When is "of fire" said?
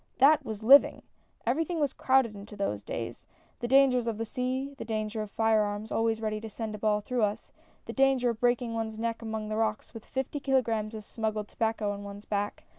5.21-5.61